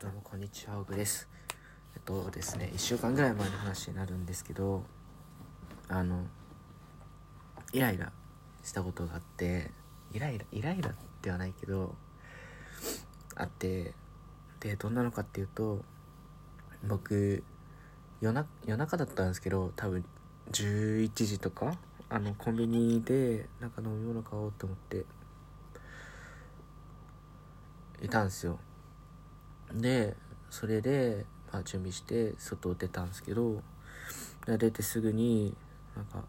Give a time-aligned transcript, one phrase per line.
[0.00, 1.28] どうもこんにちは、オグです。
[1.94, 4.82] えっとですね、1週間ぐらい前の話になるんですけど、
[5.88, 6.24] あの、
[7.74, 8.10] イライラ
[8.64, 9.70] したことがあって、
[10.14, 11.94] イライラ、イライラではないけど、
[13.34, 13.92] あって、
[14.60, 15.84] で、どんなのかっていうと、
[16.88, 17.44] 僕、
[18.22, 20.02] 夜な夜中だったんですけど、多分
[20.50, 21.74] 11時とか、
[22.08, 25.04] あの、コンビニで、なんか飲み物買おうと思って、
[28.00, 28.58] いたんですよ。
[29.74, 30.16] で
[30.50, 33.62] それで、まあ、準備して外を出たんですけど
[34.46, 35.54] 出てすぐに
[35.96, 36.24] なんか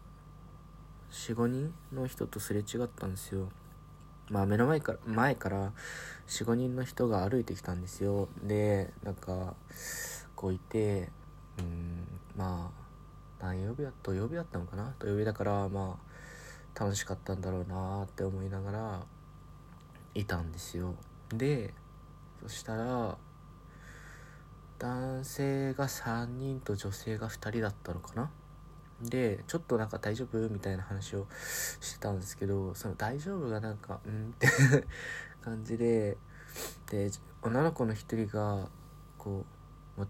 [1.10, 3.48] 45人の人とすれ違ったんですよ。
[4.30, 5.72] まあ目の前から前から
[6.28, 8.28] 45人の人が歩いてきたんですよ。
[8.42, 9.54] でなんか
[10.34, 11.10] こういて
[11.58, 12.70] うんま
[13.40, 14.94] あ何曜日だ土曜日だったのかな？
[14.98, 15.98] 土曜日だからま
[16.76, 19.02] あ楽しかったんだろうなって思いながら
[20.14, 20.94] いたんですよ。
[21.28, 21.74] で
[22.42, 23.18] そしたら
[24.82, 28.30] 男性が3人と女性が2人だったのかな？
[29.00, 30.48] でちょっとなんか大丈夫？
[30.48, 31.28] みたいな話を
[31.80, 34.30] してたんですけどその大丈夫がなんかうん？
[34.30, 34.48] って
[35.40, 36.16] 感じで
[36.90, 38.68] で女の子の一人が
[39.18, 39.44] こ
[39.96, 40.08] うも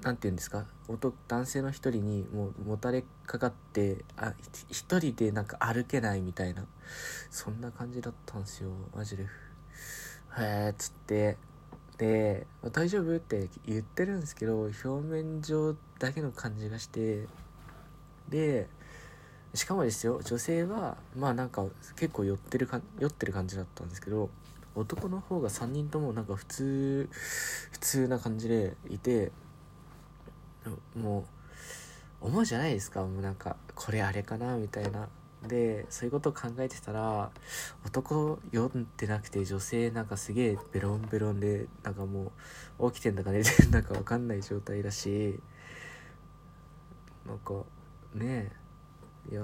[0.00, 0.64] なんて言うんですか？
[0.88, 4.32] 男男性の一人にもうもたれかかってあ
[4.70, 6.64] ひ一人でなんか歩けないみたいな
[7.30, 8.70] そんな感じだったんですよ。
[8.94, 9.24] マジで。
[9.24, 9.26] へ
[10.38, 11.36] えっつって。
[11.98, 17.26] で「大丈夫?」って言ってるんですけど表面上だけの感じがして
[18.28, 18.68] で
[19.54, 21.64] しかもですよ女性はまあなんか
[21.96, 24.28] 結構酔ってるか酔ってる感じだったんですけど
[24.74, 27.08] 男の方が3人ともなんか普通
[27.72, 29.32] 普通な感じでいて
[30.94, 31.20] も
[32.20, 35.08] う思うじゃないですかもうなんかこれあれかなみたいな
[35.46, 37.30] でそういうことを考えてたら
[37.84, 42.32] 男読んでなくて女性なんかすげえベロンベロンでなんかも
[42.78, 45.38] う起きてんだか寝てんだか分かんない状態だし
[47.26, 47.54] なんか
[48.14, 48.52] ね
[49.30, 49.42] えいや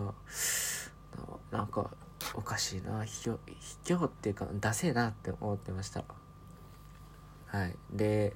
[1.50, 1.90] なんか
[2.34, 3.38] おかしいな卑怯
[3.84, 6.04] 卑怯っていうかダセえなって思ってました。
[7.46, 7.76] はい。
[7.92, 8.34] で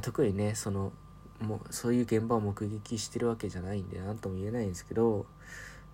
[0.00, 0.92] 特にねその
[1.40, 5.26] もうそういう現場を目撃してるわけじゃないんで何とも言えないんですけど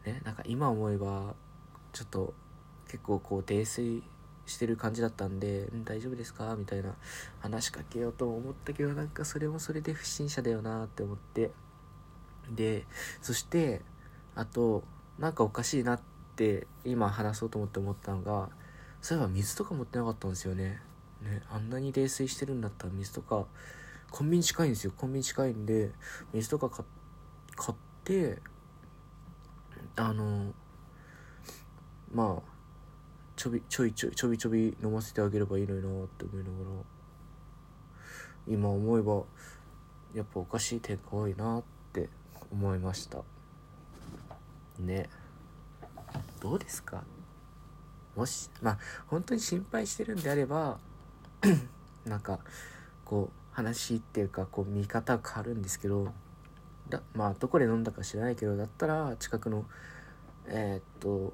[0.09, 1.35] ね、なんか今思えば
[1.93, 2.35] ちょっと
[2.87, 4.03] 結構こう泥酔
[4.47, 6.95] してる感じだったんで「ん大丈夫ですか?」みたいな
[7.41, 11.53] 話しかけようと思ったけどなんかそれもそれで不審者だよなって思って。
[12.51, 12.87] で
[13.21, 13.83] そして
[14.35, 14.83] あと
[15.19, 16.01] なんかおかしいなっ
[16.35, 18.49] て今話そうと思って思ったのが
[19.03, 20.81] そういえば水とか持ってなかったんですよね。
[21.21, 23.47] ねあんなに泥酔してるんだったら水とか
[24.11, 24.95] コンビニ近いんですよ。
[24.97, 25.93] コンビニ近いんで
[26.33, 28.41] 水とか買って
[29.99, 30.53] あの
[32.13, 32.43] まあ
[33.37, 36.85] ちょびちょいちょちょびちょび飲ませてあげればいいのになって思いながら
[38.47, 39.23] 今思えば
[40.15, 42.09] やっぱおかしい点が多いなって
[42.51, 43.19] 思いました。
[44.79, 45.09] ね。
[46.41, 47.03] どうですか？
[48.17, 48.79] もしまあ
[49.09, 50.79] 本当に心配してるんであれば
[52.07, 52.39] なんか
[53.05, 56.13] こう話っていうかこう見方変わるんですけど
[56.91, 59.65] だまあどこで飲んだか知らないけどだったら近くの
[60.47, 61.33] えーっと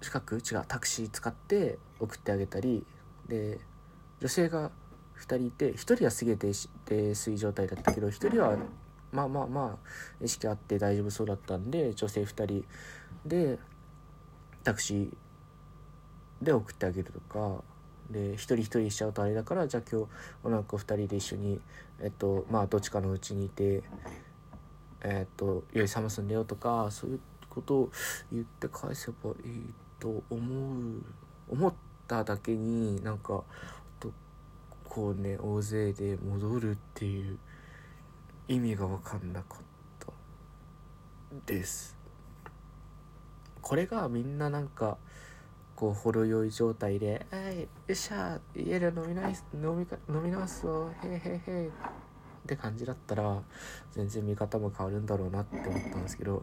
[0.00, 2.84] 近く違うタクシー使って送ってあげたり
[3.28, 3.60] で
[4.20, 4.70] 女性が
[5.18, 8.56] 2人いて1人はすげえ泥酔状態だったけど1人は
[9.12, 12.64] まあまあまあ意識あって大丈夫そうだったんで女性2人
[13.24, 13.58] で
[14.64, 17.62] タクシーで送ってあげるとか
[18.10, 20.08] で一人一人しちゃうとあれだからじゃあ今日
[20.42, 21.60] 女の子2人で一緒に
[22.00, 23.82] えっとまあどっちかのうちにいて
[25.02, 27.90] えっと「よい冷ますんだよ」とかそういうことを
[28.32, 31.02] 言って返せばいいと思う
[31.48, 31.74] 思っ
[32.08, 33.44] ただけになんか
[34.92, 37.38] こうね大勢で戻るっていう
[38.46, 39.58] 意味が分かんなかっ
[39.98, 40.12] た
[41.46, 41.96] です。
[43.62, 44.98] これがみんななんか
[45.76, 49.34] こうほろ酔い状態で「はいよっしゃ家で飲みな飲
[49.74, 51.70] み飲み直すぞへいへいへい」
[52.42, 53.40] って感じだったら
[53.92, 56.42] 全然見方も変わるんだろうなって思ったんですけど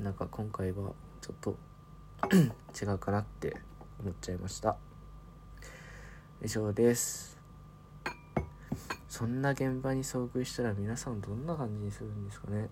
[0.00, 1.56] なんか今回はちょっと
[2.80, 3.56] 違うかなって
[4.00, 4.76] 思っちゃいました。
[6.44, 7.38] 以上です。
[9.08, 12.70] そんな現場に遭遇したら皆さんどんな感じにするんですかね。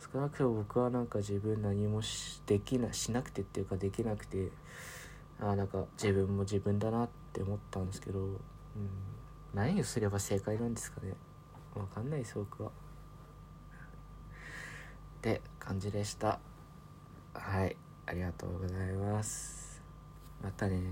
[0.00, 4.50] 少なくとも僕はなんか自分何もしできなしなくてっていうかできなくて
[5.40, 8.38] あーなんか自分も自分だなって思ったんですけど、うん、
[9.54, 11.14] 何をすれば正解なんですかね。
[11.74, 12.70] わかんないです僕は。
[12.70, 12.72] っ
[15.22, 16.40] て感じでした。
[17.32, 17.76] はい。
[18.06, 19.80] ありがとうございます。
[20.42, 20.82] またね。